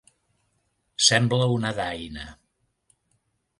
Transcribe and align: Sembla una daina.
Sembla 1.09 1.49
una 1.57 1.73
daina. 1.81 2.27